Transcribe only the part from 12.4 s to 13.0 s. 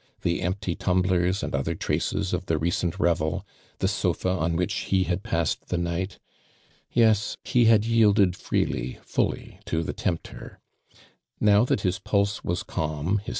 was calm,